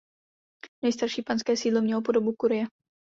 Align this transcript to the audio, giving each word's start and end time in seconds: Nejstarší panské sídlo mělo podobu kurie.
Nejstarší 0.83 1.21
panské 1.21 1.57
sídlo 1.57 1.81
mělo 1.81 2.01
podobu 2.01 2.33
kurie. 2.33 2.65